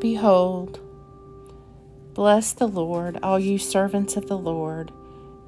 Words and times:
Behold, 0.00 0.78
bless 2.14 2.52
the 2.52 2.68
Lord, 2.68 3.18
all 3.20 3.40
you 3.40 3.58
servants 3.58 4.16
of 4.16 4.28
the 4.28 4.38
Lord, 4.38 4.92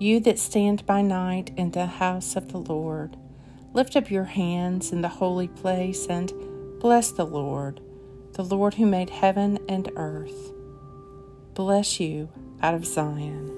you 0.01 0.19
that 0.21 0.41
stand 0.41 0.85
by 0.87 1.03
night 1.03 1.53
in 1.57 1.71
the 1.71 1.87
house 1.87 2.35
of 2.35 2.51
the 2.51 2.59
Lord. 2.59 3.17
Lift 3.75 3.95
up 3.95 4.11
your 4.11 4.25
hands 4.25 4.91
in 4.91 5.03
the 5.03 5.09
holy 5.09 5.47
place 5.47 6.09
and 6.09 6.33
bless 6.81 7.13
the 7.13 7.25
Lord, 7.25 7.81
the 8.33 8.43
Lord 8.43 8.75
who 8.75 8.87
made 8.87 9.11
heaven 9.11 9.61
and 9.69 9.89
earth. 9.95 10.53
Bless 11.55 12.01
you 12.01 12.29
out 12.61 12.75
of 12.75 12.85
Zion. 12.85 13.57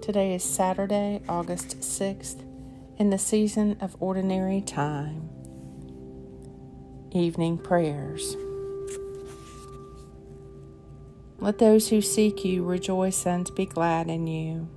Today 0.00 0.34
is 0.34 0.44
Saturday, 0.44 1.20
August 1.28 1.80
6th, 1.80 2.44
in 2.96 3.10
the 3.10 3.18
season 3.18 3.76
of 3.80 3.96
ordinary 3.98 4.60
time. 4.60 5.28
Evening 7.10 7.58
prayers. 7.58 8.36
Let 11.40 11.58
those 11.58 11.88
who 11.88 12.02
seek 12.02 12.44
you 12.44 12.64
rejoice 12.64 13.24
and 13.24 13.54
be 13.54 13.64
glad 13.64 14.08
in 14.08 14.26
you. 14.26 14.68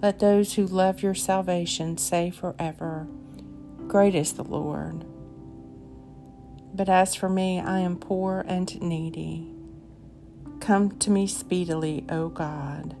Let 0.00 0.18
those 0.18 0.54
who 0.54 0.66
love 0.66 1.02
your 1.02 1.14
salvation 1.14 1.98
say 1.98 2.30
forever, 2.30 3.06
Great 3.86 4.14
is 4.14 4.32
the 4.32 4.44
Lord. 4.44 5.04
But 6.72 6.88
as 6.88 7.14
for 7.14 7.28
me, 7.28 7.60
I 7.60 7.80
am 7.80 7.96
poor 7.96 8.44
and 8.46 8.80
needy. 8.80 9.50
Come 10.60 10.98
to 10.98 11.10
me 11.10 11.26
speedily, 11.26 12.04
O 12.08 12.28
God. 12.28 12.96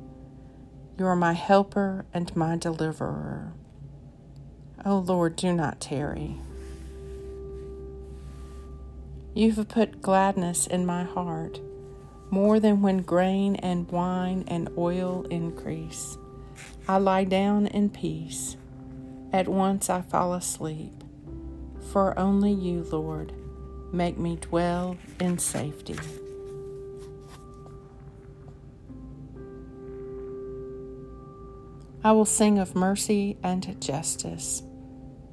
You 0.98 1.06
are 1.06 1.16
my 1.16 1.32
helper 1.32 2.04
and 2.12 2.34
my 2.36 2.56
deliverer. 2.56 3.52
O 4.84 4.98
Lord, 4.98 5.36
do 5.36 5.52
not 5.52 5.80
tarry. 5.80 6.36
You 9.34 9.52
have 9.52 9.68
put 9.68 10.02
gladness 10.02 10.66
in 10.66 10.84
my 10.84 11.04
heart 11.04 11.60
more 12.30 12.60
than 12.60 12.82
when 12.82 12.98
grain 12.98 13.56
and 13.56 13.90
wine 13.90 14.44
and 14.48 14.68
oil 14.76 15.26
increase. 15.30 16.18
I 16.86 16.98
lie 16.98 17.24
down 17.24 17.66
in 17.68 17.90
peace. 17.90 18.56
At 19.32 19.48
once 19.48 19.90
I 19.90 20.02
fall 20.02 20.34
asleep. 20.34 20.92
For 21.92 22.18
only 22.18 22.52
you, 22.52 22.86
Lord, 22.90 23.32
make 23.92 24.18
me 24.18 24.36
dwell 24.36 24.96
in 25.20 25.38
safety. 25.38 25.96
I 32.04 32.12
will 32.12 32.24
sing 32.24 32.58
of 32.58 32.74
mercy 32.74 33.36
and 33.42 33.80
justice. 33.80 34.62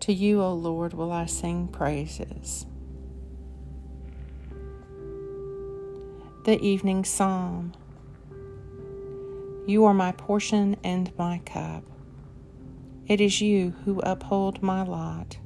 To 0.01 0.13
you, 0.13 0.41
O 0.41 0.53
Lord, 0.53 0.93
will 0.93 1.11
I 1.11 1.25
sing 1.25 1.67
praises. 1.67 2.65
The 6.45 6.63
Evening 6.63 7.05
Psalm 7.05 7.73
You 9.65 9.83
are 9.85 9.95
my 9.95 10.11
portion 10.11 10.77
and 10.83 11.11
my 11.17 11.39
cup. 11.43 11.83
It 13.07 13.19
is 13.19 13.41
you 13.41 13.73
who 13.83 13.99
uphold 14.01 14.61
my 14.61 14.83
lot. 14.83 15.39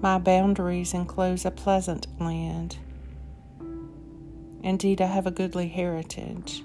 My 0.00 0.18
boundaries 0.18 0.94
enclose 0.94 1.44
a 1.44 1.50
pleasant 1.50 2.06
land. 2.20 2.78
Indeed, 4.62 5.02
I 5.02 5.06
have 5.06 5.26
a 5.26 5.32
goodly 5.32 5.66
heritage. 5.66 6.62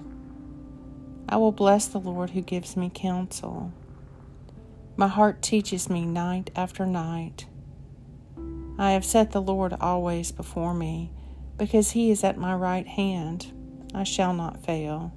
I 1.28 1.38
will 1.38 1.52
bless 1.52 1.88
the 1.88 2.00
Lord 2.00 2.30
who 2.30 2.42
gives 2.42 2.78
me 2.78 2.92
counsel. 2.94 3.74
My 4.96 5.08
heart 5.08 5.42
teaches 5.42 5.90
me 5.90 6.06
night 6.06 6.52
after 6.56 6.86
night. 6.86 7.48
I 8.78 8.92
have 8.92 9.04
set 9.04 9.32
the 9.32 9.42
Lord 9.42 9.74
always 9.82 10.32
before 10.32 10.76
me 10.76 11.10
because 11.58 11.92
he 11.92 12.12
is 12.12 12.24
at 12.24 12.38
my 12.38 12.54
right 12.54 12.88
hand, 12.88 13.52
I 13.94 14.04
shall 14.04 14.34
not 14.34 14.64
fail. 14.64 15.14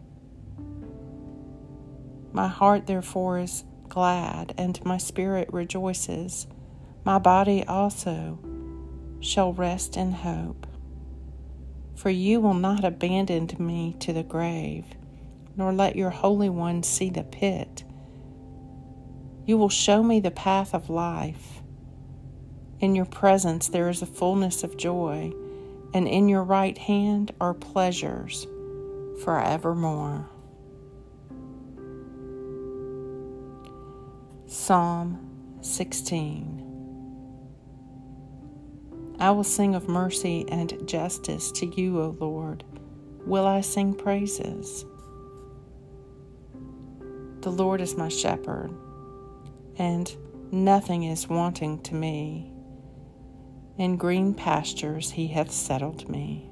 My 2.32 2.48
heart, 2.48 2.86
therefore, 2.86 3.40
is 3.40 3.64
glad, 3.88 4.54
and 4.56 4.82
my 4.84 4.96
spirit 4.96 5.52
rejoices. 5.52 6.46
My 7.04 7.18
body 7.18 7.64
also 7.66 8.38
shall 9.20 9.52
rest 9.52 9.96
in 9.96 10.12
hope. 10.12 10.66
For 11.94 12.08
you 12.08 12.40
will 12.40 12.54
not 12.54 12.84
abandon 12.84 13.50
me 13.58 13.94
to 14.00 14.12
the 14.12 14.22
grave, 14.22 14.86
nor 15.56 15.72
let 15.72 15.96
your 15.96 16.10
Holy 16.10 16.48
One 16.48 16.82
see 16.82 17.10
the 17.10 17.24
pit. 17.24 17.84
You 19.44 19.58
will 19.58 19.68
show 19.68 20.02
me 20.02 20.20
the 20.20 20.30
path 20.30 20.72
of 20.72 20.88
life. 20.88 21.60
In 22.78 22.94
your 22.94 23.04
presence 23.04 23.68
there 23.68 23.90
is 23.90 24.00
a 24.00 24.06
fullness 24.06 24.64
of 24.64 24.78
joy 24.78 25.34
and 25.92 26.06
in 26.06 26.28
your 26.28 26.44
right 26.44 26.76
hand 26.76 27.32
are 27.40 27.54
pleasures 27.54 28.46
forevermore. 29.22 30.28
Psalm 34.46 35.18
16 35.60 36.60
I 39.20 39.30
will 39.32 39.44
sing 39.44 39.74
of 39.74 39.86
mercy 39.86 40.46
and 40.48 40.88
justice 40.88 41.52
to 41.52 41.66
you, 41.66 42.00
O 42.00 42.16
Lord. 42.18 42.64
Will 43.26 43.46
I 43.46 43.60
sing 43.60 43.92
praises? 43.92 44.86
The 47.42 47.50
Lord 47.50 47.82
is 47.82 47.98
my 47.98 48.08
shepherd, 48.08 48.74
and 49.76 50.10
nothing 50.50 51.02
is 51.02 51.28
wanting 51.28 51.82
to 51.82 51.94
me. 51.94 52.49
In 53.80 53.96
green 53.96 54.34
pastures 54.34 55.12
he 55.12 55.28
hath 55.28 55.50
settled 55.50 56.06
me. 56.06 56.46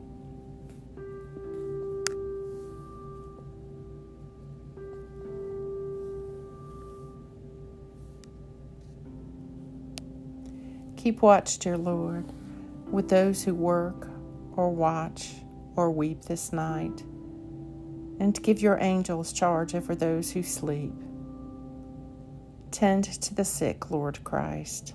Keep 10.96 11.20
watch, 11.20 11.58
dear 11.58 11.76
Lord, 11.76 12.32
with 12.90 13.10
those 13.10 13.44
who 13.44 13.54
work 13.54 14.08
or 14.56 14.70
watch 14.70 15.34
or 15.76 15.90
weep 15.90 16.22
this 16.22 16.50
night, 16.50 17.02
and 18.18 18.42
give 18.42 18.62
your 18.62 18.78
angels 18.80 19.34
charge 19.34 19.74
over 19.74 19.94
those 19.94 20.30
who 20.30 20.42
sleep. 20.42 20.94
Tend 22.70 23.04
to 23.04 23.34
the 23.34 23.44
sick, 23.44 23.90
Lord 23.90 24.24
Christ. 24.24 24.94